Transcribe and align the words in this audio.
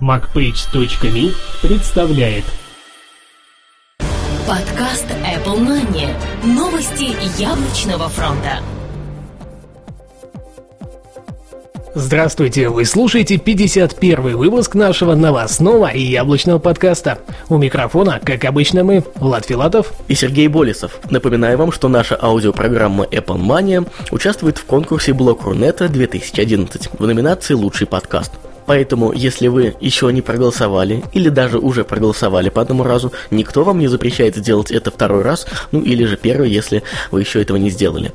MacPage.me 0.00 1.32
представляет 1.62 2.44
Подкаст 4.46 5.06
Apple 5.22 5.60
Money. 5.60 6.08
Новости 6.42 7.14
яблочного 7.40 8.08
фронта. 8.08 8.58
Здравствуйте, 11.94 12.70
вы 12.70 12.84
слушаете 12.86 13.38
51 13.38 14.36
выпуск 14.36 14.74
нашего 14.74 15.14
новостного 15.14 15.86
и 15.86 16.02
яблочного 16.02 16.58
подкаста. 16.58 17.20
У 17.48 17.56
микрофона, 17.56 18.20
как 18.22 18.44
обычно, 18.44 18.82
мы, 18.82 19.04
Влад 19.14 19.46
Филатов 19.46 19.92
и 20.08 20.16
Сергей 20.16 20.48
Болесов. 20.48 20.98
Напоминаю 21.08 21.56
вам, 21.56 21.70
что 21.70 21.88
наша 21.88 22.18
аудиопрограмма 22.20 23.04
Apple 23.04 23.38
Mania 23.38 23.88
участвует 24.10 24.58
в 24.58 24.64
конкурсе 24.64 25.12
Блок 25.12 25.44
Рунета 25.44 25.88
2011 25.88 26.90
в 26.98 27.06
номинации 27.06 27.54
«Лучший 27.54 27.86
подкаст». 27.86 28.32
Поэтому, 28.66 29.12
если 29.12 29.48
вы 29.48 29.74
еще 29.80 30.12
не 30.12 30.22
проголосовали, 30.22 31.02
или 31.12 31.28
даже 31.28 31.58
уже 31.58 31.84
проголосовали 31.84 32.48
по 32.48 32.62
одному 32.62 32.84
разу, 32.84 33.12
никто 33.30 33.64
вам 33.64 33.78
не 33.78 33.88
запрещает 33.88 34.36
сделать 34.36 34.70
это 34.70 34.90
второй 34.90 35.22
раз, 35.22 35.46
ну 35.72 35.80
или 35.80 36.04
же 36.04 36.16
первый, 36.16 36.50
если 36.50 36.82
вы 37.10 37.20
еще 37.20 37.42
этого 37.42 37.56
не 37.56 37.70
сделали. 37.70 38.12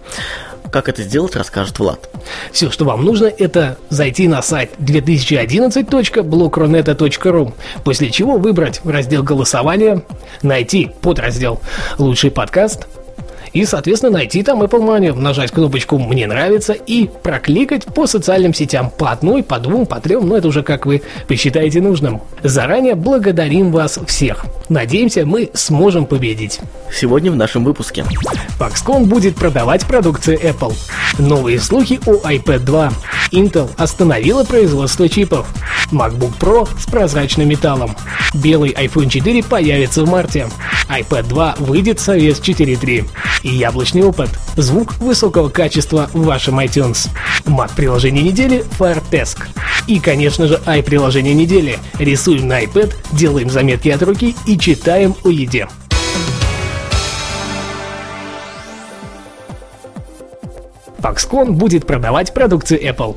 Как 0.72 0.88
это 0.88 1.02
сделать, 1.02 1.36
расскажет 1.36 1.80
Влад. 1.80 2.08
Все, 2.52 2.70
что 2.70 2.86
вам 2.86 3.04
нужно, 3.04 3.26
это 3.26 3.80
зайти 3.90 4.28
на 4.28 4.44
сайт 4.44 4.74
2011.blokroneta.ru, 4.80 7.54
после 7.84 8.12
чего 8.12 8.38
выбрать 8.38 8.80
раздел 8.84 9.24
голосования, 9.24 10.04
найти 10.44 10.92
подраздел 11.02 11.60
«Лучший 11.98 12.30
подкаст», 12.30 12.86
и, 13.54 13.66
соответственно, 13.66 14.14
найти 14.14 14.44
там 14.44 14.62
Apple 14.62 14.82
Money, 14.82 15.14
нажать 15.14 15.52
кнопочку 15.52 15.98
«Мне 15.98 16.28
нравится» 16.28 16.74
и 16.74 17.08
прокликать 17.08 17.86
по 17.86 18.08
социальным 18.08 18.54
сетям 18.54 18.90
по 18.90 19.12
одной, 19.12 19.44
по 19.44 19.60
двум, 19.60 19.86
по 19.86 20.00
трем, 20.00 20.28
но 20.28 20.38
это 20.38 20.48
уже 20.48 20.64
как 20.64 20.86
вы 20.86 21.02
посчитаете 21.28 21.82
нужным. 21.82 22.22
Заранее 22.44 22.96
благодарим 22.96 23.72
вас 23.72 24.00
всех. 24.08 24.46
Надеемся, 24.70 25.26
мы 25.26 25.50
сможем 25.54 26.06
победить. 26.06 26.60
Сегодня 26.94 27.32
в 27.32 27.36
нашем 27.36 27.64
выпуске. 27.64 28.06
Foxconn 28.60 29.06
будет 29.06 29.36
продавать 29.36 29.86
продукцию 29.86 30.40
Apple. 30.40 30.76
Новые 31.18 31.60
слухи 31.60 32.00
о 32.06 32.30
iPad 32.30 32.60
2. 32.60 32.94
Intel 33.32 33.70
остановила 33.78 34.44
производство 34.44 35.08
чипов. 35.08 35.48
MacBook 35.92 36.38
Pro 36.40 36.68
с 36.80 36.86
прозрачным 36.86 37.50
металлом. 37.50 37.96
Белый 38.34 38.72
iPhone 38.72 39.10
4 39.10 39.44
появится 39.44 40.04
в 40.04 40.10
марте. 40.10 40.48
iPad 40.90 41.28
2 41.28 41.56
выйдет 41.60 42.00
с 42.00 42.10
iOS 42.10 42.42
4.3 42.42 43.06
и 43.44 43.50
яблочный 43.50 44.04
опыт. 44.04 44.30
Звук 44.56 44.96
высокого 45.00 45.50
качества 45.50 46.10
в 46.14 46.24
вашем 46.24 46.60
iTunes. 46.60 47.10
Mac 47.46 47.72
приложение 47.72 48.24
недели 48.24 48.66
Firetask. 48.78 49.44
И, 49.88 50.00
конечно 50.00 50.48
же, 50.48 50.60
i-приложение 50.66 51.34
недели. 51.34 51.80
Рисуем 51.98 52.48
на 52.48 52.64
iPad, 52.64 52.94
делаем 53.12 53.50
заметки 53.50 53.90
от 53.90 54.04
руки 54.04 54.36
и 54.46 54.58
читаем 54.58 55.16
о 55.24 55.30
еде. 55.30 55.68
Foxconn 61.02 61.52
будет 61.52 61.88
продавать 61.88 62.34
продукцию 62.34 62.82
Apple. 62.82 63.16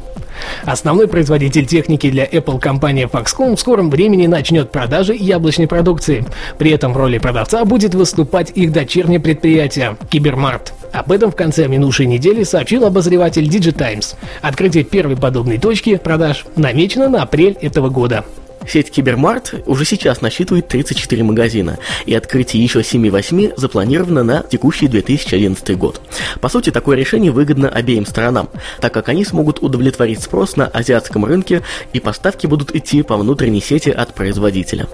Основной 0.64 1.08
производитель 1.08 1.66
техники 1.66 2.10
для 2.10 2.24
Apple 2.24 2.60
компания 2.60 3.06
Foxconn 3.06 3.56
в 3.56 3.60
скором 3.60 3.90
времени 3.90 4.26
начнет 4.26 4.70
продажи 4.70 5.14
яблочной 5.14 5.66
продукции. 5.66 6.24
При 6.58 6.70
этом 6.70 6.92
в 6.92 6.96
роли 6.96 7.18
продавца 7.18 7.64
будет 7.64 7.94
выступать 7.94 8.52
их 8.54 8.72
дочернее 8.72 9.20
предприятие 9.20 9.96
Cybermart. 10.10 10.72
Об 10.92 11.10
этом 11.10 11.30
в 11.30 11.36
конце 11.36 11.68
минувшей 11.68 12.06
недели 12.06 12.44
сообщил 12.44 12.84
обозреватель 12.84 13.48
DigiTimes. 13.48 14.14
Открытие 14.42 14.84
первой 14.84 15.16
подобной 15.16 15.58
точки 15.58 15.96
продаж 15.96 16.44
намечено 16.56 17.08
на 17.08 17.22
апрель 17.22 17.56
этого 17.60 17.88
года. 17.88 18.24
Сеть 18.66 18.90
Cybermart 18.90 19.54
уже 19.66 19.84
сейчас 19.84 20.20
насчитывает 20.20 20.68
34 20.68 21.22
магазина, 21.22 21.78
и 22.06 22.14
открытие 22.14 22.62
еще 22.62 22.80
7-8 22.80 23.54
запланировано 23.56 24.22
на 24.22 24.42
текущий 24.42 24.88
2011 24.88 25.76
год. 25.76 26.00
По 26.40 26.48
сути, 26.48 26.70
такое 26.70 26.96
решение 26.96 27.32
выгодно 27.32 27.68
обеим 27.68 28.06
сторонам, 28.06 28.48
так 28.80 28.94
как 28.94 29.08
они 29.08 29.24
смогут 29.24 29.62
удовлетворить 29.62 30.22
спрос 30.22 30.56
на 30.56 30.66
азиатском 30.66 31.24
рынке, 31.24 31.62
и 31.92 32.00
поставки 32.00 32.46
будут 32.46 32.74
идти 32.74 33.02
по 33.02 33.16
внутренней 33.16 33.60
сети 33.60 33.90
от 33.90 34.14
производителя. 34.14 34.88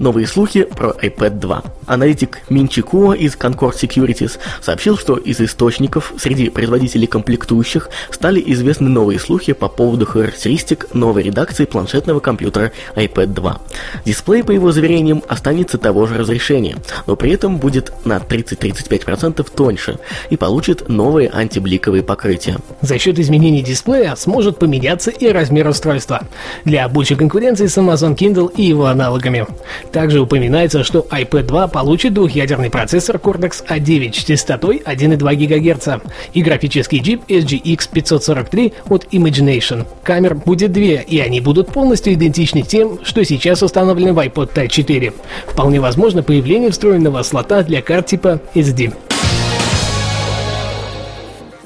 Новые 0.00 0.26
слухи 0.26 0.64
про 0.64 0.92
iPad 0.92 1.40
2. 1.40 1.62
Аналитик 1.84 2.40
Минчи 2.48 2.80
Куо 2.80 3.14
из 3.14 3.34
Concord 3.34 3.74
Securities 3.74 4.38
сообщил, 4.62 4.96
что 4.96 5.18
из 5.18 5.42
источников 5.42 6.14
среди 6.18 6.48
производителей 6.48 7.06
комплектующих 7.06 7.90
стали 8.10 8.42
известны 8.46 8.88
новые 8.88 9.18
слухи 9.18 9.52
по 9.52 9.68
поводу 9.68 10.06
характеристик 10.06 10.86
новой 10.94 11.24
редакции 11.24 11.66
планшетного 11.66 12.20
компьютера 12.20 12.72
iPad 12.96 13.26
2. 13.26 13.60
Дисплей, 14.06 14.42
по 14.42 14.52
его 14.52 14.72
заверениям, 14.72 15.22
останется 15.28 15.76
того 15.76 16.06
же 16.06 16.16
разрешения, 16.16 16.78
но 17.06 17.14
при 17.14 17.32
этом 17.32 17.58
будет 17.58 17.92
на 18.06 18.16
30-35% 18.16 19.46
тоньше 19.54 19.98
и 20.30 20.38
получит 20.38 20.88
новые 20.88 21.30
антибликовые 21.30 22.02
покрытия. 22.02 22.56
За 22.80 22.98
счет 22.98 23.18
изменений 23.18 23.62
дисплея 23.62 24.14
сможет 24.16 24.58
поменяться 24.58 25.10
и 25.10 25.28
размер 25.28 25.68
устройства 25.68 26.22
для 26.64 26.88
большей 26.88 27.18
конкуренции 27.18 27.66
с 27.66 27.76
Amazon 27.76 28.16
Kindle 28.16 28.50
и 28.56 28.62
его 28.62 28.86
аналогами. 28.86 29.46
Также 29.92 30.20
упоминается, 30.20 30.84
что 30.84 31.06
iPad 31.10 31.42
2 31.42 31.68
получит 31.68 32.14
двухъядерный 32.14 32.70
процессор 32.70 33.16
Cortex 33.16 33.64
A9 33.66 34.12
с 34.12 34.24
частотой 34.24 34.82
1,2 34.84 35.34
ГГц 35.34 36.02
и 36.32 36.42
графический 36.42 37.02
чип 37.02 37.22
SGX 37.28 37.88
543 37.92 38.72
от 38.88 39.04
Imagination. 39.12 39.86
Камер 40.02 40.36
будет 40.36 40.72
две, 40.72 41.02
и 41.02 41.18
они 41.18 41.40
будут 41.40 41.72
полностью 41.72 42.14
идентичны 42.14 42.62
тем, 42.62 43.00
что 43.04 43.24
сейчас 43.24 43.62
установлены 43.62 44.12
в 44.12 44.18
iPod 44.18 44.54
Touch 44.54 44.68
4. 44.68 45.12
Вполне 45.46 45.80
возможно 45.80 46.22
появление 46.22 46.70
встроенного 46.70 47.22
слота 47.22 47.62
для 47.62 47.82
карт 47.82 48.06
типа 48.06 48.40
SD. 48.54 48.92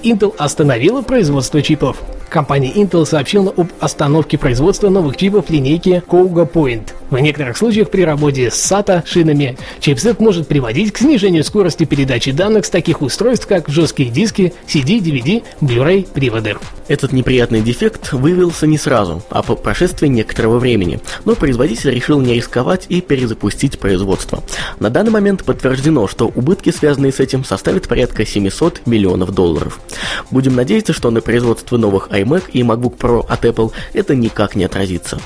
Intel 0.05 0.35
остановила 0.37 1.03
производство 1.03 1.63
чипов. 1.63 1.97
Компания 2.29 2.73
Intel 2.73 3.07
сообщила 3.07 3.53
об 3.57 3.69
остановке 3.81 4.37
производства 4.39 4.89
новых 4.89 5.17
чипов 5.17 5.51
линейки 5.51 6.03
Kouga 6.07 6.51
Point. 6.51 6.89
В 7.11 7.19
некоторых 7.19 7.57
случаях 7.57 7.91
при 7.91 8.03
работе 8.03 8.51
с 8.51 8.73
SATA 8.73 9.07
шинами 9.07 9.57
чипсет 9.79 10.19
может 10.19 10.49
приводить 10.49 10.93
к 10.93 10.99
снижению 10.99 11.45
скорости 11.45 11.85
передачи 11.85 12.33
данных 12.33 12.67
с 12.67 12.71
таких 12.71 13.03
устройств, 13.03 13.47
как 13.47 13.69
жесткие 13.69 14.11
диски, 14.11 14.53
CD, 14.67 14.99
DVD, 14.99 15.45
Blu-ray, 15.61 16.09
приводы. 16.13 16.57
Этот 16.89 17.13
неприятный 17.13 17.63
дефект 17.63 18.13
выявился 18.13 18.67
не 18.67 18.79
сразу, 18.79 19.23
а 19.31 19.43
по 19.43 19.55
прошествии 19.55 20.09
некоторого 20.09 20.59
времени, 20.59 21.01
но 21.25 21.35
производитель 21.35 21.91
решил 21.91 22.21
не 22.21 22.35
рисковать 22.35 22.87
и 22.89 23.01
перезапустить 23.01 23.79
производство. 23.79 24.43
На 24.81 24.91
данный 24.91 25.13
момент 25.13 25.45
подтверждено, 25.45 26.09
что 26.09 26.27
убытки, 26.35 26.71
связанные 26.71 27.13
с 27.13 27.21
этим, 27.21 27.45
составят 27.45 27.89
порядка 27.89 28.27
700 28.27 28.87
миллионов 28.87 29.33
долларов. 29.33 29.81
Будем 30.31 30.55
надеяться, 30.55 30.93
что 30.93 31.11
на 31.11 31.21
производство 31.21 31.77
новых 31.77 32.09
iMac 32.09 32.51
и 32.53 32.63
MacBook 32.63 32.97
Pro 32.97 33.27
от 33.29 33.45
Apple 33.45 33.73
это 33.93 34.15
никак 34.15 34.55
не 34.55 34.65
отразится. 34.65 35.19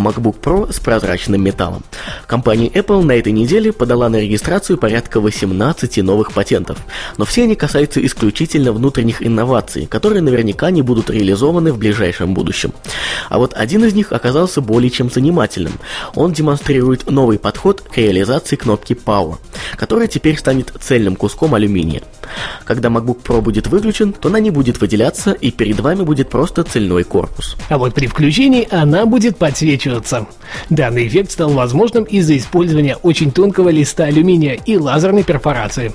MacBook 0.00 0.40
Pro 0.40 0.72
с 0.72 0.80
прозрачным 0.80 1.42
металлом. 1.42 1.82
Компания 2.26 2.68
Apple 2.68 3.02
на 3.02 3.12
этой 3.12 3.32
неделе 3.32 3.72
подала 3.72 4.08
на 4.08 4.16
регистрацию 4.16 4.78
порядка 4.78 5.20
18 5.20 5.98
новых 5.98 6.32
патентов, 6.32 6.78
но 7.18 7.24
все 7.24 7.44
они 7.44 7.54
касаются 7.54 8.04
исключительно 8.04 8.72
внутренних 8.72 9.24
инноваций, 9.24 9.86
которые 9.86 10.22
наверняка 10.22 10.70
не 10.70 10.82
будут 10.82 11.10
реализованы 11.10 11.72
в 11.72 11.78
ближайшем 11.78 12.34
будущем. 12.34 12.72
А 13.28 13.38
вот 13.38 13.54
один 13.54 13.84
из 13.84 13.94
них 13.94 14.12
оказался 14.12 14.60
более 14.60 14.90
чем 14.90 15.10
занимательным. 15.10 15.74
Он 16.14 16.32
демонстрирует 16.32 17.10
новый 17.10 17.38
подход 17.38 17.80
к 17.80 17.96
реализации 17.96 18.56
кнопки 18.56 18.92
Power, 18.94 19.36
которая 19.76 20.08
теперь 20.08 20.38
станет 20.38 20.72
цельным 20.80 21.16
куском 21.16 21.54
алюминия. 21.54 22.02
Когда 22.64 22.88
MacBook 22.88 23.22
Pro 23.22 23.40
будет 23.40 23.66
выключен, 23.66 24.12
то 24.12 24.28
она 24.28 24.40
не 24.40 24.50
будет 24.50 24.80
выделяться 24.80 25.32
и 25.32 25.50
перед 25.50 25.80
вами 25.80 26.02
будет 26.02 26.28
просто 26.28 26.62
цельной 26.62 27.04
корпус. 27.04 27.56
А 27.68 27.78
вот 27.78 27.94
при 27.94 28.06
включении 28.06 28.66
она 28.70 29.06
будет 29.06 29.36
подсвечиваться. 29.36 29.89
Данный 30.68 31.06
эффект 31.06 31.32
стал 31.32 31.50
возможным 31.50 32.04
из-за 32.04 32.36
использования 32.36 32.96
очень 32.96 33.30
тонкого 33.32 33.68
листа 33.68 34.04
алюминия 34.04 34.54
и 34.54 34.76
лазерной 34.76 35.24
перфорации. 35.24 35.92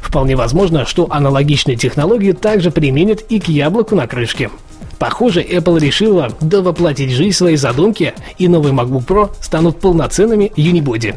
Вполне 0.00 0.36
возможно, 0.36 0.86
что 0.86 1.06
аналогичную 1.10 1.76
технологию 1.76 2.34
также 2.34 2.70
применят 2.70 3.20
и 3.28 3.40
к 3.40 3.48
яблоку 3.48 3.94
на 3.94 4.06
крышке. 4.06 4.50
Похоже, 4.98 5.42
Apple 5.42 5.80
решила 5.80 6.30
довоплотить 6.40 7.10
жизнь 7.10 7.36
своей 7.36 7.56
задумки, 7.56 8.14
и 8.38 8.48
новый 8.48 8.72
MacBook 8.72 9.06
Pro 9.06 9.30
станут 9.40 9.80
полноценными 9.80 10.52
Unibody. 10.56 11.16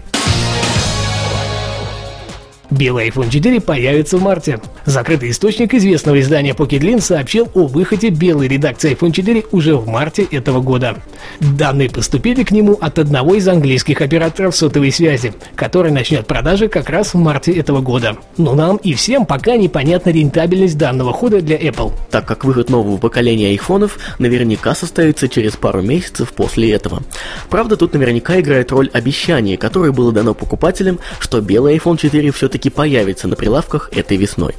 Белый 2.70 3.08
iPhone 3.08 3.30
4 3.30 3.62
появится 3.62 4.18
в 4.18 4.24
марте. 4.24 4.60
Закрытый 4.86 5.30
источник 5.32 5.74
известного 5.74 6.20
издания 6.20 6.52
PocketLink 6.52 7.00
сообщил 7.00 7.48
о 7.54 7.68
выходе 7.68 8.10
белой 8.10 8.50
редакции 8.50 8.94
iPhone 8.94 9.12
4 9.12 9.46
уже 9.52 9.76
в 9.76 9.88
марте 9.88 10.24
этого 10.24 10.60
года. 10.60 10.98
Данные 11.40 11.90
поступили 11.90 12.44
к 12.44 12.52
нему 12.52 12.74
от 12.74 13.00
одного 13.00 13.36
из 13.36 13.48
английских 13.48 14.02
операторов 14.02 14.56
сотовой 14.56 14.92
связи, 14.92 15.34
который 15.56 15.92
начнет 15.92 16.28
продажи 16.28 16.68
как 16.68 16.90
раз 16.90 17.14
в 17.14 17.18
марте 17.18 17.54
этого 17.54 17.80
года. 17.80 18.18
Но 18.38 18.54
нам 18.54 18.78
и 18.78 18.94
всем 18.94 19.26
пока 19.26 19.56
непонятна 19.56 20.10
рентабельность 20.10 20.78
данного 20.78 21.14
хода 21.14 21.42
для 21.42 21.58
Apple. 21.58 21.94
Так 22.12 22.26
как 22.26 22.44
выход 22.44 22.70
нового 22.70 22.98
поколения 22.98 23.48
айфонов 23.48 23.98
наверняка 24.20 24.76
состоится 24.76 25.30
через 25.30 25.56
пару 25.56 25.82
месяцев 25.82 26.34
после 26.34 26.74
этого. 26.74 27.02
Правда, 27.50 27.78
тут 27.78 27.94
наверняка 27.94 28.40
играет 28.40 28.72
роль 28.72 28.90
обещание, 28.92 29.58
которое 29.58 29.94
было 29.94 30.12
дано 30.12 30.34
покупателям, 30.34 31.00
что 31.20 31.40
белый 31.40 31.78
iPhone 31.78 31.98
4 31.98 32.32
все-таки 32.32 32.57
появится 32.70 33.28
на 33.28 33.36
прилавках 33.36 33.90
этой 33.92 34.18
весной. 34.18 34.56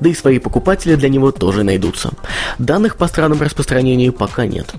Да 0.00 0.08
и 0.08 0.14
свои 0.14 0.38
покупатели 0.38 0.94
для 0.94 1.08
него 1.10 1.30
тоже 1.30 1.62
найдутся. 1.62 2.10
Данных 2.58 2.96
по 2.96 3.06
странам 3.06 3.40
распространения 3.40 4.10
пока 4.12 4.46
нет 4.46 4.74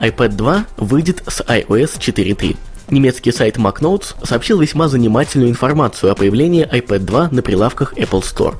iPad 0.00 0.28
2 0.28 0.66
выйдет 0.76 1.22
с 1.26 1.40
iOS 1.40 1.98
4.3. 1.98 2.56
Немецкий 2.90 3.32
сайт 3.32 3.56
MacNotes 3.56 4.14
сообщил 4.22 4.60
весьма 4.60 4.88
занимательную 4.88 5.50
информацию 5.50 6.12
о 6.12 6.14
появлении 6.14 6.68
iPad 6.70 6.98
2 7.00 7.28
на 7.30 7.42
прилавках 7.42 7.94
Apple 7.94 8.22
Store. 8.22 8.56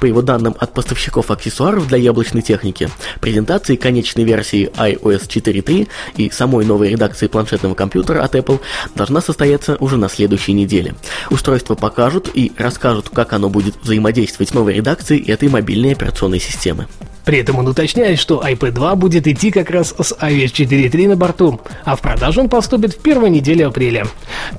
По 0.00 0.06
его 0.06 0.20
данным 0.20 0.56
от 0.58 0.74
поставщиков 0.74 1.30
аксессуаров 1.30 1.86
для 1.86 1.98
яблочной 1.98 2.42
техники, 2.42 2.90
презентации 3.20 3.76
конечной 3.76 4.24
версии 4.24 4.70
iOS 4.76 5.28
4.3 5.28 5.88
и 6.16 6.30
самой 6.30 6.64
новой 6.64 6.90
редакции 6.90 7.28
планшетного 7.28 7.74
компьютера 7.74 8.22
от 8.22 8.34
Apple 8.34 8.60
должна 8.96 9.20
состояться 9.20 9.76
уже 9.76 9.96
на 9.96 10.08
следующей 10.08 10.54
неделе. 10.54 10.94
Устройство 11.30 11.76
покажут 11.76 12.28
и 12.34 12.52
расскажут, 12.58 13.10
как 13.10 13.32
оно 13.32 13.48
будет 13.48 13.76
взаимодействовать 13.82 14.50
с 14.50 14.54
новой 14.54 14.74
редакцией 14.74 15.24
этой 15.30 15.48
мобильной 15.48 15.92
операционной 15.92 16.40
системы. 16.40 16.88
При 17.28 17.40
этом 17.40 17.58
он 17.58 17.68
уточняет, 17.68 18.18
что 18.18 18.42
iPad 18.42 18.70
2 18.70 18.94
будет 18.94 19.26
идти 19.26 19.50
как 19.50 19.68
раз 19.68 19.94
с 19.98 20.12
iOS 20.18 20.46
4.3 20.46 21.08
на 21.08 21.14
борту, 21.14 21.60
а 21.84 21.94
в 21.94 22.00
продажу 22.00 22.40
он 22.40 22.48
поступит 22.48 22.94
в 22.94 23.00
первой 23.00 23.28
неделе 23.28 23.66
апреля. 23.66 24.06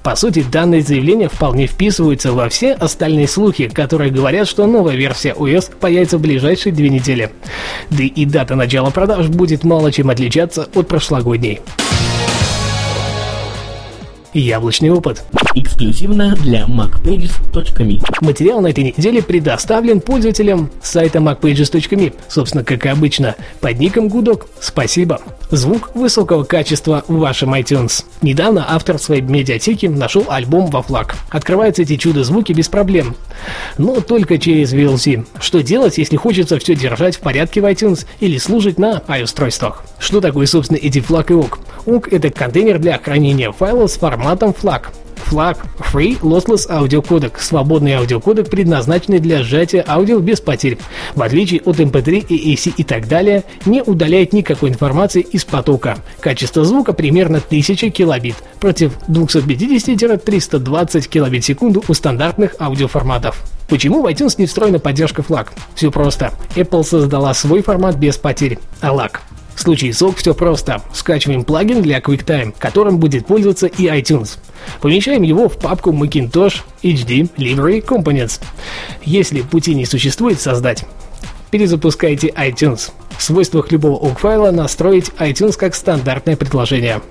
По 0.03 0.15
сути, 0.15 0.45
данные 0.51 0.83
заявления 0.83 1.29
вполне 1.29 1.65
вписываются 1.65 2.31
во 2.31 2.47
все 2.47 2.73
остальные 2.73 3.27
слухи, 3.27 3.69
которые 3.69 4.11
говорят, 4.11 4.47
что 4.47 4.67
новая 4.67 4.95
версия 4.95 5.33
OS 5.33 5.71
появится 5.79 6.19
в 6.19 6.21
ближайшие 6.21 6.71
две 6.71 6.89
недели. 6.89 7.31
Да 7.89 8.03
и 8.03 8.25
дата 8.25 8.53
начала 8.53 8.91
продаж 8.91 9.29
будет 9.29 9.63
мало 9.63 9.91
чем 9.91 10.11
отличаться 10.11 10.67
от 10.75 10.87
прошлогодней. 10.87 11.61
Яблочный 14.33 14.91
опыт. 14.91 15.23
Эксклюзивно 15.55 16.35
для 16.35 16.65
macpages.me. 16.65 17.99
Материал 18.21 18.61
на 18.61 18.67
этой 18.67 18.83
неделе 18.83 19.23
предоставлен 19.23 20.01
пользователям 20.01 20.69
сайта 20.83 21.17
macpages.me, 21.17 22.13
собственно, 22.27 22.63
как 22.63 22.85
и 22.85 22.89
обычно, 22.89 23.35
под 23.59 23.79
ником 23.79 24.07
Гудок. 24.07 24.47
Спасибо. 24.59 25.19
Звук 25.49 25.95
высокого 25.95 26.43
качества 26.43 27.03
в 27.07 27.17
вашем 27.17 27.55
iTunes. 27.55 28.05
Недавно 28.21 28.65
автор 28.69 28.99
своей 28.99 29.23
медиатеки 29.23 29.87
нашел 29.87 30.25
альбом 30.29 30.67
во 30.67 30.83
флаг. 30.83 31.15
Открываются 31.31 31.81
эти 31.81 31.97
чудо-звуки 31.97 32.53
без 32.53 32.69
проблем. 32.69 33.15
Но 33.79 33.99
только 33.99 34.37
через 34.37 34.73
VLC. 34.73 35.25
Что 35.41 35.63
делать, 35.63 35.97
если 35.97 36.17
хочется 36.17 36.59
все 36.59 36.75
держать 36.75 37.15
в 37.15 37.21
порядке 37.21 37.61
в 37.61 37.65
iTunes 37.65 38.05
или 38.19 38.37
служить 38.37 38.77
на 38.77 39.01
i-устройствах? 39.07 39.83
Что 39.97 40.21
такое, 40.21 40.45
собственно, 40.45 40.77
эти 40.77 40.99
флаг 40.99 41.31
и 41.31 41.33
ок? 41.33 41.59
Ок 41.87 42.11
это 42.11 42.29
контейнер 42.29 42.79
для 42.79 42.97
хранения 42.97 43.51
файлов 43.51 43.91
с 43.91 43.97
форматом 43.97 44.53
флаг. 44.53 44.91
FLAC– 45.29 45.57
Free 45.93 46.19
Lossless 46.21 46.67
Audio 46.69 47.05
Codec– 47.05 47.33
свободный 47.39 47.93
аудиокодек, 47.93 48.49
предназначенный 48.49 49.19
для 49.19 49.43
сжатия 49.43 49.85
аудио 49.87 50.17
без 50.19 50.41
потерь. 50.41 50.79
В 51.13 51.21
отличие 51.21 51.61
от 51.61 51.79
MP3 51.79 52.25
и 52.27 52.53
AC 52.53 52.73
и 52.75 52.83
так 52.83 53.07
далее, 53.07 53.43
не 53.65 53.83
удаляет 53.83 54.33
никакой 54.33 54.69
информации 54.69 55.21
из 55.21 55.45
потока. 55.45 55.99
Качество 56.19 56.65
звука 56.65 56.93
примерно 56.93 57.37
1000 57.37 57.91
килобит 57.91 58.37
против 58.59 58.93
250-320 59.07 61.07
килобит 61.07 61.43
в 61.43 61.45
секунду 61.45 61.83
у 61.87 61.93
стандартных 61.93 62.55
аудиоформатов. 62.59 63.45
Почему 63.67 64.01
в 64.01 64.07
iTunes 64.07 64.33
не 64.39 64.47
встроена 64.47 64.79
поддержка 64.79 65.21
FLAC? 65.21 65.49
Все 65.75 65.91
просто. 65.91 66.33
Apple 66.55 66.83
создала 66.83 67.35
свой 67.35 67.61
формат 67.61 67.97
без 67.97 68.17
потерь– 68.17 68.57
ALAC. 68.81 69.19
В 69.59 69.61
случае 69.61 69.91
SOC 69.91 70.15
все 70.15 70.33
просто. 70.33 70.81
Скачиваем 70.93 71.43
плагин 71.43 71.81
для 71.81 71.99
QuickTime, 71.99 72.55
которым 72.57 72.97
будет 72.97 73.25
пользоваться 73.25 73.67
и 73.67 73.87
iTunes. 73.87 74.37
Помещаем 74.79 75.21
его 75.21 75.49
в 75.49 75.57
папку 75.57 75.91
Macintosh 75.91 76.61
HD 76.81 77.29
Library 77.35 77.83
Components. 77.85 78.39
Если 79.03 79.41
пути 79.41 79.75
не 79.75 79.85
существует 79.85 80.39
создать, 80.39 80.85
перезапускайте 81.51 82.29
iTunes. 82.29 82.91
В 83.17 83.21
свойствах 83.21 83.69
любого 83.73 84.01
OGG 84.01 84.19
файла 84.19 84.51
настроить 84.51 85.11
iTunes 85.19 85.57
как 85.57 85.75
стандартное 85.75 86.37
предложение. 86.37 87.01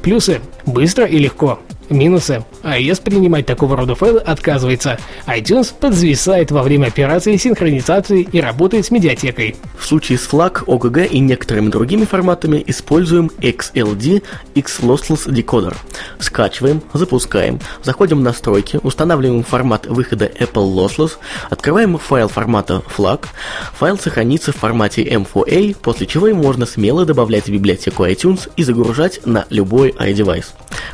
Плюсы– 0.00 0.40
быстро 0.64 1.06
и 1.06 1.18
легко. 1.18 1.58
Минусы. 1.88 2.44
iOS 2.62 3.02
принимать 3.02 3.46
такого 3.46 3.76
рода 3.76 3.94
файлы 3.94 4.20
отказывается. 4.20 4.98
iTunes 5.26 5.72
подзвисает 5.78 6.50
во 6.50 6.62
время 6.62 6.86
операции 6.86 7.36
синхронизации 7.36 8.22
и 8.22 8.40
работает 8.40 8.86
с 8.86 8.90
медиатекой. 8.90 9.56
В 9.78 9.86
случае 9.86 10.18
с 10.18 10.28
FLAC, 10.28 10.64
OGG 10.64 11.06
и 11.06 11.20
некоторыми 11.20 11.68
другими 11.68 12.04
форматами 12.04 12.62
используем 12.66 13.30
XLD 13.38 14.22
X-Lossless 14.54 15.28
Decoder. 15.28 15.76
Скачиваем, 16.18 16.82
запускаем, 16.92 17.60
заходим 17.82 18.18
в 18.18 18.22
настройки, 18.22 18.80
устанавливаем 18.82 19.44
формат 19.44 19.86
выхода 19.86 20.26
Apple 20.26 20.74
Lossless, 20.74 21.12
открываем 21.50 21.98
файл 21.98 22.28
формата 22.28 22.82
FLAC, 22.96 23.26
файл 23.74 23.98
сохранится 23.98 24.52
в 24.52 24.56
формате 24.56 25.04
M4A, 25.04 25.76
после 25.80 26.06
чего 26.06 26.26
им 26.26 26.38
можно 26.38 26.66
смело 26.66 27.04
добавлять 27.04 27.44
в 27.46 27.52
библиотеку 27.52 28.04
iTunes 28.06 28.50
и 28.56 28.64
загружать 28.64 29.24
на 29.24 29.46
любой 29.50 29.90
iDevice. 29.90 30.46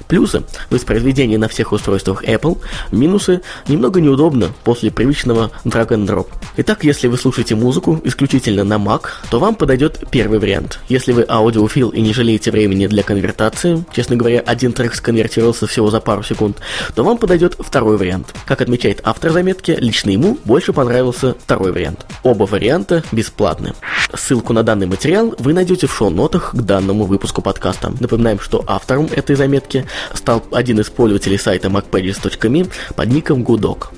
Плюсы– 0.06 0.42
воспроизведение 0.82 1.38
на 1.38 1.48
всех 1.48 1.72
устройствах 1.72 2.24
Apple, 2.24 2.58
минусы– 2.90 3.40
немного 3.68 4.00
неудобно 4.00 4.50
после 4.64 4.90
привычного 4.90 5.50
drag 5.64 5.88
and 5.88 6.06
drop. 6.06 6.26
Итак, 6.56 6.84
если 6.84 7.06
вы 7.06 7.16
слушаете 7.16 7.54
музыку 7.54 8.00
исключительно 8.04 8.64
на 8.64 8.74
Mac, 8.74 9.06
то 9.30 9.38
вам 9.38 9.54
подойдет 9.54 10.04
первый 10.10 10.38
вариант. 10.38 10.80
Если 10.88 11.12
вы 11.12 11.24
аудиофил 11.28 11.90
и 11.90 12.00
не 12.00 12.12
жалеете 12.12 12.50
времени 12.50 12.86
для 12.88 13.02
конвертации, 13.02 13.84
честно 13.92 14.16
говоря, 14.16 14.40
один 14.40 14.72
трек 14.72 14.94
сконвертировался 14.94 15.66
всего 15.66 15.90
за 15.90 16.00
пару 16.00 16.22
секунд, 16.22 16.58
то 16.94 17.04
вам 17.04 17.16
подойдет 17.18 17.56
второй 17.58 17.96
вариант. 17.96 18.34
Как 18.44 18.60
отмечает 18.60 19.00
автор 19.04 19.30
заметки, 19.30 19.76
лично 19.78 20.10
ему 20.10 20.36
больше 20.44 20.72
понравился 20.72 21.36
второй 21.38 21.72
вариант. 21.72 22.06
Оба 22.24 22.44
варианта 22.44 23.04
бесплатны. 23.12 23.74
Ссылку 24.14 24.52
на 24.52 24.62
данный 24.62 24.86
материал 24.86 25.34
вы 25.38 25.54
найдете 25.54 25.86
в 25.86 25.94
шоу-нотах 25.94 26.52
к 26.52 26.60
данному 26.60 27.04
выпуску 27.04 27.40
подкаста. 27.40 27.92
Напоминаем, 28.00 28.40
что 28.40 28.64
автором 28.66 29.08
этой 29.10 29.36
заметки 29.36 29.86
стал 30.12 30.42
один 30.50 30.71
из 30.80 30.90
пользователей 30.90 31.38
сайта 31.38 31.68
macpages.me 31.68 32.70
под 32.94 33.08
ником 33.08 33.42
Гудок. 33.42 33.92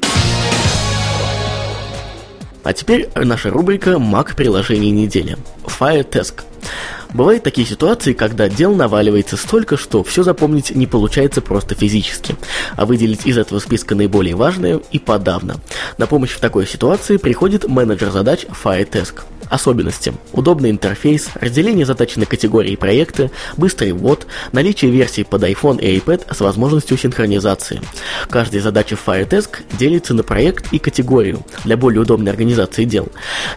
А 2.64 2.72
теперь 2.72 3.10
наша 3.14 3.50
рубрика 3.50 3.90
Mac 3.90 4.34
приложений 4.34 4.90
недели. 4.92 5.36
FireTask. 5.66 6.42
Бывают 7.12 7.44
такие 7.44 7.66
ситуации, 7.66 8.12
когда 8.12 8.48
дел 8.48 8.74
наваливается 8.74 9.36
столько, 9.36 9.76
что 9.76 10.02
все 10.02 10.24
запомнить 10.24 10.74
не 10.74 10.86
получается 10.86 11.42
просто 11.42 11.74
физически, 11.76 12.36
а 12.74 12.86
выделить 12.86 13.26
из 13.26 13.38
этого 13.38 13.60
списка 13.60 13.94
наиболее 13.94 14.34
важное 14.34 14.80
и 14.90 14.98
подавно. 14.98 15.56
На 15.98 16.06
помощь 16.06 16.32
в 16.32 16.40
такой 16.40 16.66
ситуации 16.66 17.18
приходит 17.18 17.68
менеджер 17.68 18.10
задач 18.10 18.46
FireTask. 18.46 19.20
Особенности. 19.48 20.12
Удобный 20.32 20.70
интерфейс, 20.70 21.28
разделение 21.34 21.86
задач 21.86 22.16
на 22.16 22.26
категории 22.26 22.76
проекты, 22.76 23.30
быстрый 23.56 23.92
ввод, 23.92 24.26
наличие 24.52 24.90
версий 24.90 25.24
под 25.24 25.42
iPhone 25.42 25.80
и 25.80 25.98
iPad 25.98 26.34
с 26.34 26.40
возможностью 26.40 26.96
синхронизации. 26.96 27.80
Каждая 28.28 28.62
задача 28.62 28.96
в 28.96 29.06
FireTask 29.06 29.62
делится 29.78 30.14
на 30.14 30.22
проект 30.22 30.72
и 30.72 30.78
категорию 30.78 31.44
для 31.64 31.76
более 31.76 32.02
удобной 32.02 32.32
организации 32.32 32.84
дел. 32.84 33.08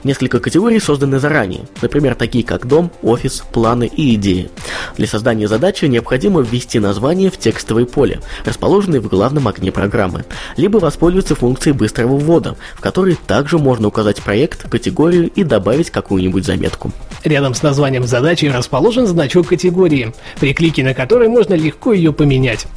Несколько 0.04 0.40
категорий 0.40 0.80
созданы 0.80 1.20
заранее, 1.20 1.68
например, 1.82 2.16
такие 2.16 2.44
как 2.44 2.68
дом, 2.68 2.92
офис, 3.02 3.44
планы 3.52 3.88
и 3.88 4.16
идеи. 4.16 4.50
Для 4.98 5.08
создания 5.08 5.48
задачи 5.48 5.86
необходимо 5.86 6.42
ввести 6.42 6.80
название 6.80 7.30
в 7.30 7.38
текстовое 7.38 7.86
поле, 7.86 8.20
расположенное 8.46 9.02
в 9.02 9.08
главном 9.08 9.48
окне 9.48 9.72
программы, 9.72 10.26
либо 10.58 10.78
воспользоваться 10.78 11.36
функцией 11.36 11.76
быстрого 11.76 12.18
ввода, 12.18 12.56
в 12.76 12.82
которой 12.82 13.18
также 13.28 13.58
можно 13.58 13.88
указать 13.88 14.22
проект, 14.22 14.70
категорию 14.70 15.30
и 15.30 15.44
добавить 15.44 15.87
добавить 15.88 15.92
какую-нибудь 15.92 16.46
заметку. 16.46 16.92
Рядом 17.24 17.54
с 17.54 17.64
названием 17.64 18.06
задачи 18.06 18.46
расположен 18.46 19.08
значок 19.08 19.48
категории, 19.48 20.14
при 20.40 20.54
клике 20.54 20.84
на 20.84 20.94
который 20.94 21.28
можно 21.28 21.56
легко 21.56 21.94
ее 21.94 22.14
поменять. 22.14 22.68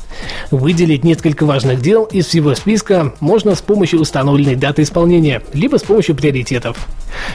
Выделить 0.50 1.04
несколько 1.04 1.46
важных 1.46 1.80
дел 1.80 2.04
из 2.04 2.26
всего 2.26 2.54
списка 2.54 3.14
можно 3.20 3.54
с 3.54 3.60
помощью 3.60 4.00
установленной 4.00 4.56
даты 4.56 4.82
исполнения, 4.82 5.42
либо 5.52 5.76
с 5.78 5.82
помощью 5.82 6.16
приоритетов. 6.16 6.88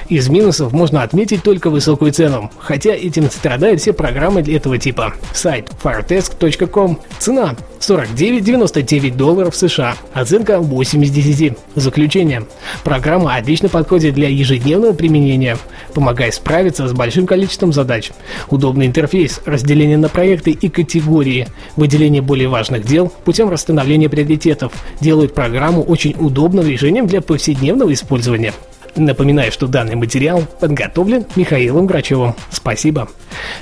Из 0.09 0.29
минусов 0.29 0.71
можно 0.71 1.03
отметить 1.03 1.43
только 1.43 1.69
высокую 1.69 2.11
цену, 2.11 2.51
хотя 2.59 2.91
этим 2.91 3.29
страдают 3.29 3.81
все 3.81 3.93
программы 3.93 4.41
для 4.41 4.57
этого 4.57 4.77
типа. 4.77 5.13
Сайт 5.33 5.71
firetesk.com. 5.83 6.99
Цена 7.19 7.55
49,99 7.79 9.15
долларов 9.15 9.55
США. 9.55 9.95
Оценка 10.13 10.59
8 10.59 11.03
из 11.03 11.11
10. 11.11 11.57
Заключение. 11.75 12.45
Программа 12.83 13.35
отлично 13.35 13.69
подходит 13.69 14.15
для 14.15 14.29
ежедневного 14.29 14.93
применения, 14.93 15.57
помогая 15.93 16.31
справиться 16.31 16.87
с 16.87 16.93
большим 16.93 17.25
количеством 17.25 17.73
задач. 17.73 18.11
Удобный 18.49 18.87
интерфейс, 18.87 19.41
разделение 19.45 19.97
на 19.97 20.09
проекты 20.09 20.51
и 20.51 20.69
категории, 20.69 21.47
выделение 21.75 22.21
более 22.21 22.47
важных 22.47 22.64
дел 22.69 23.11
путем 23.23 23.49
расстановления 23.49 24.09
приоритетов 24.09 24.73
делают 25.01 25.33
программу 25.33 25.81
очень 25.83 26.15
удобным 26.17 26.67
решением 26.67 27.07
для 27.07 27.21
повседневного 27.21 27.93
использования. 27.93 28.53
Напоминаю, 28.95 29.51
что 29.51 29.67
данный 29.67 29.95
материал 29.95 30.43
подготовлен 30.59 31.25
Михаилом 31.35 31.85
Грачевым. 31.85 32.33
Спасибо. 32.49 33.09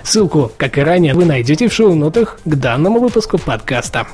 Ссылку, 0.03 0.51
как 0.57 0.77
и 0.77 0.81
ранее, 0.81 1.15
вы 1.15 1.25
найдете 1.25 1.67
в 1.67 1.74
шоу-нотах 1.74 2.39
к 2.45 2.55
данному 2.55 3.00
выпуску 3.00 3.39
подкаста. 3.39 4.07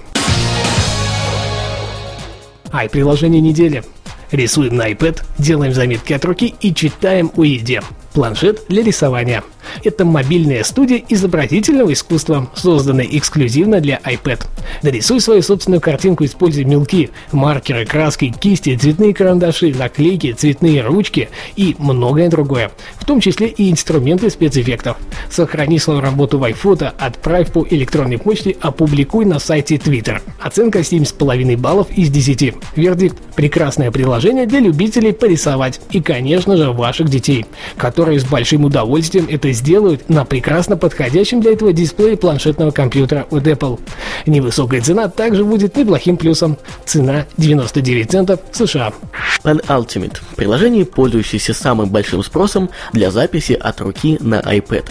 Ай-приложение 2.71 3.41
недели. 3.41 3.83
Рисуем 4.31 4.75
на 4.75 4.91
iPad, 4.91 5.23
делаем 5.37 5.73
заметки 5.73 6.13
от 6.13 6.23
руки 6.23 6.53
и 6.61 6.73
читаем 6.73 7.31
о 7.35 7.43
еде. 7.43 7.81
Планшет 8.13 8.63
для 8.69 8.83
рисования– 8.83 9.43
это 9.83 10.03
мобильная 10.03 10.63
студия 10.63 11.01
изобразительного 11.09 11.93
искусства, 11.93 12.49
созданная 12.55 13.05
эксклюзивно 13.05 13.81
для 13.81 13.99
iPad. 14.03 14.45
Нарисуй 14.81 15.21
свою 15.21 15.43
собственную 15.43 15.79
картинку, 15.79 16.25
используя 16.25 16.65
мелки, 16.65 17.11
маркеры, 17.31 17.85
краски, 17.85 18.33
кисти, 18.37 18.75
цветные 18.75 19.13
карандаши, 19.13 19.73
наклейки, 19.73 20.33
цветные 20.33 20.81
ручки 20.81 21.29
и 21.55 21.75
многое 21.77 22.29
другое, 22.29 22.71
в 22.95 23.05
том 23.05 23.19
числе 23.19 23.47
и 23.47 23.69
инструменты 23.71 24.29
спецэффектов. 24.31 24.97
Сохрани 25.29 25.77
свою 25.77 26.01
работу 26.01 26.39
в 26.39 26.43
iPhoto, 26.43 26.91
отправь 26.97 27.51
по 27.51 27.65
электронной 27.69 28.17
почте, 28.17 28.57
опубликуй 28.59 29.25
на 29.25 29.37
сайте 29.39 29.75
Twitter. 29.75 30.19
Оценка 30.39 30.79
7,5 30.79 31.57
баллов 31.57 31.87
из 31.91 32.09
10. 32.09 32.55
Вердикт– 32.75 33.17
прекрасное 33.35 33.91
приложение 33.91 34.47
для 34.47 34.59
любителей 34.59 35.13
порисовать 35.13 35.79
и, 35.91 36.01
конечно 36.01 36.57
же, 36.57 36.71
ваших 36.71 37.09
детей, 37.09 37.45
которые 37.77 37.98
с 37.99 38.23
большим 38.23 38.65
удовольствием 38.65 39.27
это 39.29 39.51
сделают 39.51 40.09
на 40.09 40.23
прекрасно 40.25 40.77
подходящем 40.77 41.41
для 41.41 41.53
этого 41.53 41.73
дисплее 41.73 42.15
планшетного 42.17 42.71
компьютера 42.71 43.27
от 43.29 43.45
Apple. 43.45 43.79
Невысокая 44.25 44.81
цена 44.81 45.09
также 45.09 45.43
будет 45.43 45.75
неплохим 45.75 46.17
плюсом. 46.17 46.57
Цена 46.85 47.25
99 47.37 48.11
центов 48.11 48.39
США. 48.51 48.93
Pen 49.43 49.65
Ultimate– 49.67 50.17
приложение, 50.35 50.85
пользующееся 50.85 51.53
самым 51.53 51.89
большим 51.89 52.23
спросом 52.23 52.69
для 52.93 53.11
записи 53.11 53.53
от 53.53 53.79
руки 53.81 54.17
на 54.21 54.39
iPad. 54.39 54.85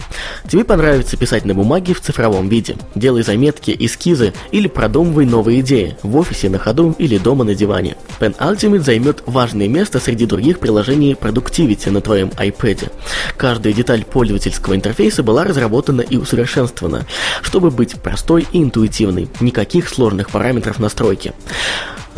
Тебе 0.49 0.65
понравится 0.65 1.17
писать 1.17 1.45
на 1.45 1.55
бумаге 1.55 1.95
в 1.95 2.01
цифровом 2.01 2.49
виде. 2.49 2.77
Делай 2.95 3.23
заметки, 3.23 3.75
эскизы 3.79 4.33
или 4.53 4.69
продумывай 4.69 5.27
новые 5.27 5.61
идеи 5.61 5.97
в 6.03 6.17
офисе, 6.17 6.49
на 6.49 6.59
ходу 6.59 6.95
или 6.99 7.19
дома 7.19 7.45
на 7.45 7.55
диване. 7.55 7.97
Pen 8.21 8.37
Ultimate 8.39 8.81
займет 8.81 9.23
важное 9.27 9.69
место 9.69 10.01
среди 10.01 10.27
других 10.27 10.59
приложений 10.59 11.17
Productivity 11.21 11.91
на 11.91 12.01
твоем 12.01 12.29
iPad. 12.29 12.91
Каждая 13.37 13.73
деталь 13.73 14.05
пользовательского 14.05 14.75
интерфейса 14.75 15.23
была 15.23 15.45
разработана 15.45 16.01
и 16.01 16.17
усовершенствована, 16.17 17.07
чтобы 17.43 17.71
быть 17.71 18.01
простой 18.01 18.47
и 18.53 18.63
интуитивной, 18.63 19.29
никаких 19.41 19.89
сложных 19.89 20.31
параметров 20.31 20.79
настройки 20.79 21.33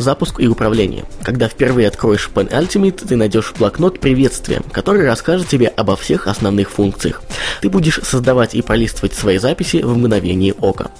запуск 0.01 0.39
и 0.39 0.47
управление. 0.47 1.05
Когда 1.23 1.47
впервые 1.47 1.87
откроешь 1.87 2.29
Pen 2.33 2.49
Ultimate, 2.49 3.07
ты 3.07 3.15
найдешь 3.15 3.53
блокнот 3.57 3.99
приветствия, 3.99 4.61
который 4.71 5.05
расскажет 5.05 5.47
тебе 5.47 5.67
обо 5.67 5.95
всех 5.95 6.27
основных 6.27 6.71
функциях. 6.71 7.21
Ты 7.61 7.69
будешь 7.69 7.99
создавать 8.03 8.55
и 8.55 8.61
пролистывать 8.61 9.13
свои 9.13 9.37
записи 9.37 9.77
в 9.77 9.97
мгновение 9.97 10.53
ока. 10.53 10.91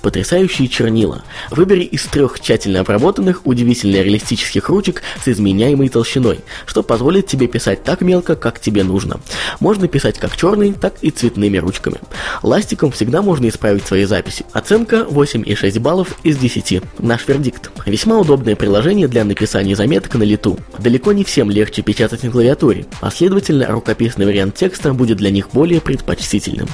Потрясающие 0.00 0.68
чернила. 0.68 1.22
Выбери 1.50 1.84
из 1.84 2.04
трех 2.04 2.40
тщательно 2.40 2.80
обработанных, 2.80 3.46
удивительно 3.46 3.96
реалистических 3.96 4.68
ручек 4.68 5.02
с 5.22 5.28
изменяемой 5.28 5.88
толщиной, 5.88 6.40
что 6.66 6.82
позволит 6.82 7.26
тебе 7.26 7.46
писать 7.46 7.84
так 7.84 8.00
мелко, 8.00 8.34
как 8.36 8.60
тебе 8.60 8.84
нужно. 8.84 9.20
Можно 9.60 9.88
писать 9.88 10.18
как 10.18 10.36
черной, 10.36 10.72
так 10.72 10.94
и 11.02 11.10
цветными 11.10 11.58
ручками. 11.58 11.98
Ластиком 12.42 12.90
всегда 12.90 13.22
можно 13.22 13.48
исправить 13.48 13.86
свои 13.86 14.04
записи. 14.04 14.44
Оценка 14.52 15.06
8,6 15.08 15.78
баллов 15.80 16.16
из 16.22 16.36
10. 16.36 16.82
Наш 16.98 17.28
вердикт. 17.28 17.70
Весьма 17.86 18.18
удобно 18.18 18.31
удобное 18.32 18.56
приложение 18.56 19.08
для 19.08 19.24
написания 19.24 19.76
заметок 19.76 20.14
на 20.14 20.22
лету. 20.22 20.58
Далеко 20.78 21.12
не 21.12 21.22
всем 21.22 21.50
легче 21.50 21.82
печатать 21.82 22.22
на 22.22 22.30
клавиатуре, 22.30 22.86
а 23.02 23.10
следовательно 23.10 23.66
рукописный 23.66 24.24
вариант 24.24 24.54
текста 24.54 24.94
будет 24.94 25.18
для 25.18 25.30
них 25.30 25.50
более 25.52 25.82
предпочтительным. 25.82 26.66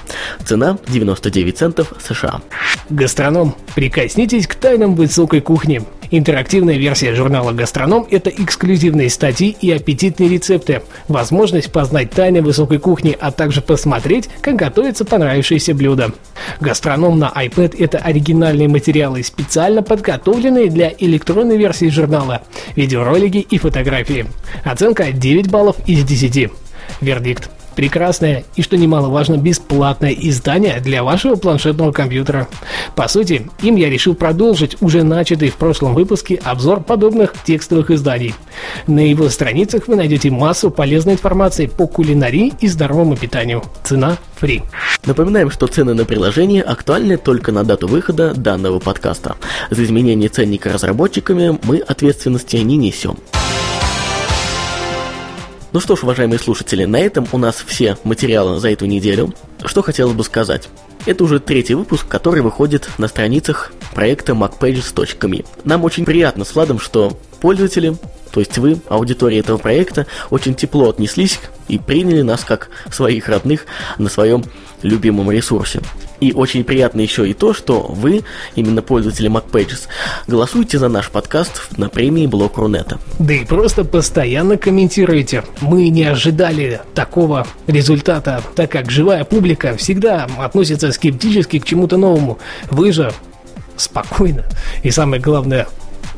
Цена 0.44 0.78
99 0.86 1.58
центов 1.58 1.94
США. 2.00 2.42
Гастроном. 2.90 3.56
Прикоснитесь 3.74 4.46
к 4.46 4.54
тайнам 4.54 4.94
высокой 4.94 5.40
кухни. 5.40 5.84
Интерактивная 6.10 6.76
версия 6.78 7.14
журнала 7.14 7.52
«Гастроном»— 7.52 8.06
это 8.10 8.30
эксклюзивные 8.30 9.10
статьи 9.10 9.54
и 9.60 9.70
аппетитные 9.70 10.30
рецепты, 10.30 10.82
возможность 11.06 11.70
познать 11.70 12.10
тайны 12.10 12.40
высокой 12.40 12.78
кухни, 12.78 13.16
а 13.20 13.30
также 13.30 13.60
посмотреть, 13.60 14.28
как 14.40 14.56
готовится 14.56 15.04
понравившееся 15.04 15.74
блюдо. 15.74 16.12
«Гастроном» 16.60 17.18
на 17.18 17.26
iPad— 17.26 17.76
это 17.78 17.98
оригинальные 17.98 18.68
материалы, 18.68 19.22
специально 19.22 19.82
подготовленные 19.82 20.70
для 20.70 20.92
электронной 20.98 21.58
версии 21.58 21.90
журнала, 21.90 22.42
видеоролики 22.74 23.38
и 23.38 23.58
фотографии. 23.58 24.26
Оценка 24.64 25.12
9 25.12 25.50
баллов 25.50 25.76
из 25.86 26.04
10. 26.04 26.50
Вердикт 27.02 27.50
прекрасное 27.78 28.44
и, 28.56 28.62
что 28.62 28.76
немаловажно, 28.76 29.36
бесплатное 29.36 30.10
издание 30.10 30.80
для 30.80 31.04
вашего 31.04 31.36
планшетного 31.36 31.92
компьютера. 31.92 32.48
По 32.96 33.06
сути, 33.06 33.48
им 33.62 33.76
я 33.76 33.88
решил 33.88 34.16
продолжить 34.16 34.76
уже 34.80 35.04
начатый 35.04 35.50
в 35.50 35.54
прошлом 35.54 35.94
выпуске 35.94 36.40
обзор 36.42 36.80
подобных 36.80 37.34
текстовых 37.44 37.92
изданий. 37.92 38.34
На 38.88 39.08
его 39.08 39.28
страницах 39.28 39.86
вы 39.86 39.94
найдете 39.94 40.28
массу 40.28 40.72
полезной 40.72 41.12
информации 41.12 41.66
по 41.66 41.86
кулинарии 41.86 42.52
и 42.58 42.66
здоровому 42.66 43.16
питанию. 43.16 43.62
Цена 43.84 44.16
free. 44.42 44.62
Напоминаем, 45.06 45.52
что 45.52 45.68
цены 45.68 45.94
на 45.94 46.04
приложение 46.04 46.62
актуальны 46.62 47.16
только 47.16 47.52
на 47.52 47.62
дату 47.62 47.86
выхода 47.86 48.34
данного 48.34 48.80
подкаста. 48.80 49.36
За 49.70 49.84
изменение 49.84 50.28
ценника 50.28 50.72
разработчиками 50.72 51.56
мы 51.62 51.78
ответственности 51.78 52.56
не 52.56 52.76
несем. 52.76 53.18
Ну 55.70 55.80
что 55.80 55.96
ж, 55.96 56.02
уважаемые 56.02 56.38
слушатели, 56.38 56.84
на 56.86 56.98
этом 56.98 57.28
у 57.30 57.36
нас 57.36 57.56
все 57.66 57.98
материалы 58.02 58.58
за 58.58 58.70
эту 58.70 58.86
неделю. 58.86 59.34
Что 59.66 59.82
хотелось 59.82 60.14
бы 60.14 60.24
сказать. 60.24 60.70
Это 61.04 61.24
уже 61.24 61.40
третий 61.40 61.74
выпуск, 61.74 62.08
который 62.08 62.40
выходит 62.40 62.88
на 62.96 63.06
страницах 63.06 63.72
проекта 63.94 64.32
macpages.me. 64.32 65.46
Нам 65.64 65.84
очень 65.84 66.06
приятно 66.06 66.46
с 66.46 66.54
Владом, 66.54 66.80
что 66.80 67.18
пользователи, 67.40 67.96
то 68.32 68.40
есть 68.40 68.56
вы, 68.56 68.80
аудитория 68.88 69.40
этого 69.40 69.58
проекта, 69.58 70.06
очень 70.30 70.54
тепло 70.54 70.88
отнеслись 70.88 71.38
и 71.68 71.78
приняли 71.78 72.22
нас 72.22 72.44
как 72.44 72.70
своих 72.90 73.28
родных 73.28 73.66
на 73.98 74.08
своем 74.08 74.44
любимом 74.82 75.30
ресурсе. 75.30 75.82
И 76.20 76.32
очень 76.32 76.64
приятно 76.64 77.00
еще 77.00 77.28
и 77.28 77.34
то, 77.34 77.54
что 77.54 77.80
вы, 77.80 78.22
именно 78.56 78.82
пользователи 78.82 79.30
MacPages, 79.30 79.86
голосуете 80.26 80.78
за 80.78 80.88
наш 80.88 81.10
подкаст 81.10 81.68
на 81.76 81.88
премии 81.88 82.26
Блок 82.26 82.58
Рунета. 82.58 82.98
Да 83.18 83.34
и 83.34 83.44
просто 83.44 83.84
постоянно 83.84 84.56
комментируете. 84.56 85.44
Мы 85.60 85.88
не 85.88 86.04
ожидали 86.04 86.80
такого 86.94 87.46
результата, 87.66 88.42
так 88.56 88.72
как 88.72 88.90
живая 88.90 89.24
публика 89.24 89.76
всегда 89.76 90.26
относится 90.38 90.90
скептически 90.90 91.60
к 91.60 91.64
чему-то 91.64 91.96
новому. 91.96 92.38
Вы 92.70 92.92
же 92.92 93.12
спокойно 93.76 94.44
и 94.82 94.90
самое 94.90 95.22
главное 95.22 95.68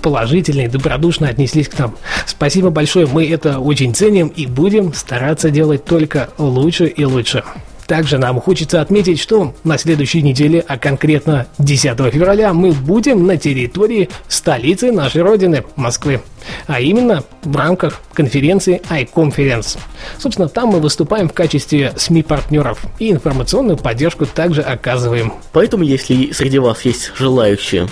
положительно 0.00 0.62
и 0.62 0.68
добродушно 0.68 1.28
отнеслись 1.28 1.68
к 1.68 1.78
нам. 1.78 1.96
Спасибо 2.26 2.70
большое, 2.70 3.06
мы 3.06 3.28
это 3.28 3.58
очень 3.58 3.94
ценим 3.94 4.28
и 4.28 4.46
будем 4.46 4.94
стараться 4.94 5.50
делать 5.50 5.84
только 5.84 6.30
лучше 6.38 6.86
и 6.86 7.04
лучше. 7.04 7.44
Также 7.90 8.18
нам 8.18 8.40
хочется 8.40 8.80
отметить, 8.80 9.18
что 9.18 9.52
на 9.64 9.76
следующей 9.76 10.22
неделе, 10.22 10.64
а 10.68 10.78
конкретно 10.78 11.48
10 11.58 11.98
февраля, 12.12 12.54
мы 12.54 12.70
будем 12.70 13.26
на 13.26 13.36
территории 13.36 14.08
столицы 14.28 14.92
нашей 14.92 15.22
родины, 15.22 15.64
Москвы. 15.74 16.20
А 16.68 16.80
именно 16.80 17.24
в 17.42 17.56
рамках 17.56 18.00
конференции 18.14 18.80
iConference. 18.88 19.76
Собственно, 20.18 20.48
там 20.48 20.68
мы 20.68 20.78
выступаем 20.78 21.28
в 21.28 21.32
качестве 21.32 21.92
СМИ-партнеров 21.96 22.78
и 23.00 23.10
информационную 23.10 23.76
поддержку 23.76 24.24
также 24.24 24.62
оказываем. 24.62 25.32
Поэтому, 25.50 25.82
если 25.82 26.30
среди 26.30 26.60
вас 26.60 26.82
есть 26.82 27.10
желающие 27.18 27.88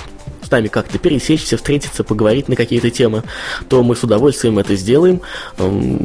с 0.49 0.51
нами 0.51 0.69
как-то 0.69 0.99
пересечься, 0.99 1.57
встретиться, 1.57 2.05
поговорить 2.05 2.49
на 2.49 2.57
какие-то 2.57 2.91
темы, 2.91 3.23
то 3.69 3.83
мы 3.83 3.95
с 3.95 4.03
удовольствием 4.03 4.59
это 4.59 4.75
сделаем, 4.77 5.21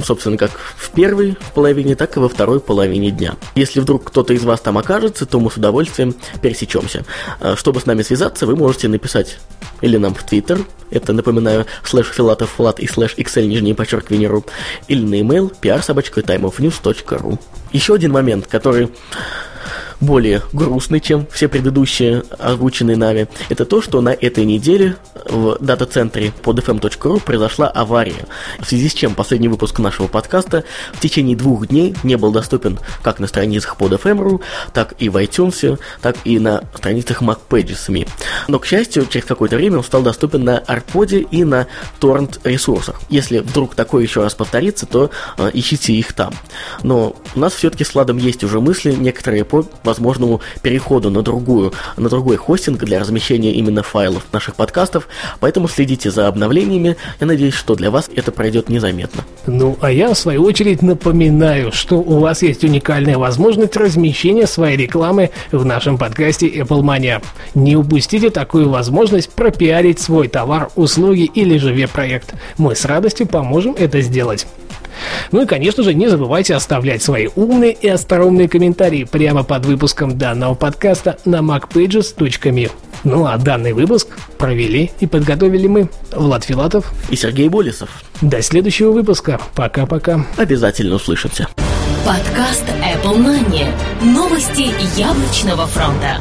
собственно, 0.04 0.38
как 0.38 0.52
в 0.52 0.92
первой 0.92 1.38
половине, 1.56 1.96
так 1.96 2.18
и 2.18 2.20
во 2.20 2.28
второй 2.28 2.60
половине 2.60 3.12
дня. 3.12 3.36
Если 3.56 3.80
вдруг 3.80 4.04
кто-то 4.04 4.34
из 4.34 4.44
вас 4.44 4.60
там 4.60 4.78
окажется, 4.78 5.26
то 5.26 5.40
мы 5.40 5.50
с 5.50 5.56
удовольствием 5.56 6.14
пересечемся. 6.42 7.06
А, 7.40 7.56
чтобы 7.56 7.80
с 7.80 7.86
нами 7.86 8.02
связаться, 8.02 8.46
вы 8.46 8.56
можете 8.56 8.90
написать 8.90 9.38
или 9.82 9.98
нам 9.98 10.14
в 10.14 10.24
Твиттер, 10.24 10.60
это, 10.92 11.14
напоминаю, 11.14 11.66
слэш 11.84 12.08
филатов 12.08 12.52
флат 12.52 12.80
и 12.80 12.88
слэш 12.88 13.16
xl 13.18 13.46
нижнее 13.46 13.76
подчеркивание 13.76 14.30
ру, 14.30 14.46
или 14.88 15.04
на 15.04 15.16
email 15.22 15.54
pr 15.62 17.40
Еще 17.72 17.94
один 17.94 18.12
момент, 18.12 18.48
который 18.48 18.90
более 20.04 20.42
грустный, 20.52 21.00
чем 21.00 21.26
все 21.32 21.48
предыдущие 21.48 22.24
озвученные 22.38 22.98
нами, 22.98 23.28
это 23.50 23.66
то, 23.66 23.82
что 23.82 24.02
на 24.02 24.10
этой 24.10 24.46
неделе 24.46 24.98
в 25.26 25.58
дата-центре 25.60 26.32
под 26.42 26.60
fm.ru 26.60 27.22
произошла 27.22 27.68
авария, 27.68 28.26
в 28.60 28.66
связи 28.66 28.90
с 28.90 28.94
чем 28.94 29.16
последний 29.16 29.48
выпуск 29.48 29.80
нашего 29.80 30.08
подкаста 30.08 30.64
в 30.94 31.00
течение 31.00 31.36
двух 31.36 31.68
дней 31.68 31.96
не 32.04 32.18
был 32.18 32.32
доступен 32.32 32.80
как 33.02 33.20
на 33.20 33.28
страницах 33.28 33.78
под 33.78 33.94
fm.ru, 33.94 34.42
так 34.74 34.94
и 35.00 35.10
в 35.10 35.18
iTunes, 35.18 35.80
так 36.02 36.18
и 36.26 36.40
на 36.40 36.64
страницах 36.76 37.22
MacPages 37.22 38.08
Но, 38.48 38.60
к 38.60 38.66
счастью, 38.66 39.06
через 39.06 39.26
какое-то 39.26 39.56
время 39.56 39.78
он 39.78 39.84
стал 39.84 40.02
доступен 40.02 40.44
на 40.44 40.58
Арподе 40.58 41.20
и 41.20 41.44
на 41.44 41.68
торрент 42.00 42.40
ресурсах. 42.44 43.02
Если 43.10 43.40
вдруг 43.40 43.76
такое 43.76 44.04
еще 44.04 44.22
раз 44.22 44.36
повторится, 44.36 44.86
то 44.86 45.12
э, 45.38 45.52
ищите 45.54 45.94
их 45.94 46.14
там. 46.14 46.34
Но 46.84 47.16
у 47.36 47.40
нас 47.40 47.54
все-таки 47.54 47.84
с 47.84 47.96
Ладом 47.96 48.18
есть 48.18 48.44
уже 48.44 48.60
мысли, 48.60 48.92
некоторые 48.94 49.46
по 49.46 49.93
возможному 49.94 50.42
переходу 50.64 51.12
на 51.12 51.22
другую, 51.22 51.72
на 51.98 52.10
другой 52.10 52.38
хостинг 52.38 52.84
для 52.84 53.00
размещения 53.00 53.54
именно 53.54 53.84
файлов 53.84 54.26
наших 54.32 54.56
подкастов, 54.56 55.08
поэтому 55.40 55.68
следите 55.68 56.10
за 56.10 56.28
обновлениями, 56.28 56.98
я 57.20 57.28
надеюсь, 57.28 57.54
что 57.54 57.76
для 57.76 57.92
вас 57.92 58.10
это 58.16 58.32
пройдет 58.32 58.70
незаметно. 58.70 59.24
Ну, 59.46 59.78
а 59.82 59.92
я 59.92 60.14
в 60.14 60.18
свою 60.18 60.44
очередь 60.44 60.82
напоминаю, 60.82 61.72
что 61.72 61.98
у 61.98 62.20
вас 62.20 62.42
есть 62.42 62.64
уникальная 62.64 63.18
возможность 63.18 63.78
размещения 63.78 64.48
своей 64.48 64.78
рекламы 64.78 65.30
в 65.52 65.64
нашем 65.64 65.98
подкасте 65.98 66.48
Apple 66.48 66.82
Mania. 66.82 67.22
Не 67.54 67.76
упустите 67.76 68.32
такую 68.32 68.70
возможность 68.70 69.32
пропиарить 69.32 70.00
свой 70.00 70.28
товар, 70.28 70.70
услуги 70.76 71.30
или 71.36 71.58
же 71.58 71.72
веб-проект. 71.72 72.34
Мы 72.58 72.76
с 72.76 72.86
радостью 72.86 73.28
поможем 73.28 73.76
это 73.78 74.02
сделать. 74.02 74.48
Ну 75.32 75.44
и, 75.44 75.46
конечно 75.46 75.84
же, 75.84 75.94
не 75.94 76.08
забывайте 76.08 76.56
оставлять 76.56 77.02
свои 77.02 77.30
умные 77.36 77.74
и 77.74 77.88
остроумные 77.88 78.48
комментарии 78.48 79.04
прямо 79.04 79.44
под 79.44 79.66
выпуском 79.66 80.18
данного 80.18 80.56
подкаста 80.56 81.18
на 81.26 81.38
macpages.me. 81.38 82.72
Ну 83.04 83.26
а 83.26 83.38
данный 83.38 83.74
выпуск 83.74 84.08
провели 84.38 84.92
и 85.00 85.08
подготовили 85.08 85.68
мы, 85.68 85.90
Влад 86.12 86.46
Филатов 86.46 86.94
и 87.10 87.16
Сергей 87.16 87.50
Болесов. 87.50 87.90
До 88.22 88.42
следующего 88.42 88.92
выпуска. 88.92 89.40
Пока-пока. 89.56 90.26
Обязательно 90.38 90.96
услышимся. 90.96 91.48
Подкаст 92.06 92.66
Apple 92.82 93.18
Money. 93.18 93.66
Новости 94.02 94.72
яблочного 95.00 95.68
фронта. 95.68 96.20